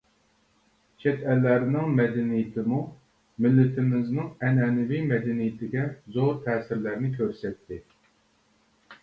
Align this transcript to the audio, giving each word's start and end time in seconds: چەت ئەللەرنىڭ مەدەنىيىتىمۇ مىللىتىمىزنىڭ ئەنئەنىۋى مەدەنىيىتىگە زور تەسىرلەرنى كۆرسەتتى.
چەت 1.01 1.19
ئەللەرنىڭ 1.33 1.91
مەدەنىيىتىمۇ 1.99 2.79
مىللىتىمىزنىڭ 3.47 4.33
ئەنئەنىۋى 4.47 5.03
مەدەنىيىتىگە 5.13 5.85
زور 6.17 6.35
تەسىرلەرنى 6.49 7.15
كۆرسەتتى. 7.21 7.81